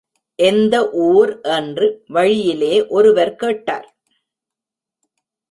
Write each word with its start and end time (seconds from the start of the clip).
எந்த 0.39 0.75
ஊர் 0.91 1.41
என்று 1.41 1.87
வழியிலே 2.07 2.87
ஒருவர் 2.87 3.35
கேட்டார். 3.35 3.87